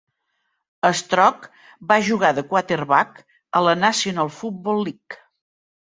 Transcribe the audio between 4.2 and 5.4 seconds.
Football League.